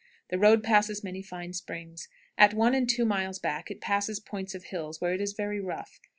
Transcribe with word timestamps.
The 0.31 0.39
road 0.39 0.63
passes 0.63 1.03
many 1.03 1.21
fine 1.21 1.53
springs. 1.53 2.07
At 2.35 2.55
one 2.55 2.73
and 2.73 2.89
two 2.89 3.05
miles 3.05 3.37
back 3.37 3.69
it 3.69 3.81
passes 3.81 4.19
points 4.19 4.55
of 4.55 4.63
hills, 4.63 4.99
where 4.99 5.13
it 5.13 5.21
is 5.21 5.33
very 5.33 5.59
rough. 5.59 5.99